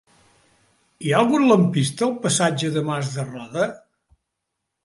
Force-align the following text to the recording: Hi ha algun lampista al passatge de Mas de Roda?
Hi 1.03 1.11
ha 1.13 1.19
algun 1.25 1.45
lampista 1.51 2.05
al 2.07 2.15
passatge 2.25 2.73
de 2.79 2.83
Mas 2.89 3.15
de 3.19 3.27
Roda? 3.29 3.69